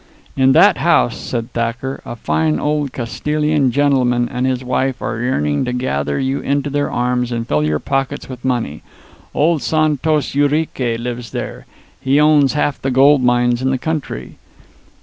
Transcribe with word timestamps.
"In 0.35 0.53
that 0.53 0.77
house," 0.79 1.15
said 1.15 1.51
Thacker, 1.53 2.01
"a 2.05 2.15
fine 2.15 2.59
old 2.59 2.91
Castilian 2.91 3.69
gentleman 3.69 4.27
and 4.29 4.47
his 4.47 4.63
wife 4.63 4.99
are 4.99 5.19
yearning 5.21 5.63
to 5.65 5.73
gather 5.73 6.17
you 6.17 6.39
into 6.39 6.71
their 6.71 6.89
arms 6.89 7.31
and 7.31 7.47
fill 7.47 7.63
your 7.63 7.77
pockets 7.77 8.27
with 8.27 8.43
money. 8.43 8.81
Old 9.35 9.61
Santos 9.61 10.33
Urique 10.33 10.97
lives 10.97 11.29
there. 11.29 11.67
He 11.99 12.19
owns 12.19 12.53
half 12.53 12.81
the 12.81 12.89
gold 12.89 13.21
mines 13.21 13.61
in 13.61 13.69
the 13.69 13.77
country." 13.77 14.37